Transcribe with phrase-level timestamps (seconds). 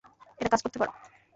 [0.39, 0.91] এটা কাজ করতে পারে।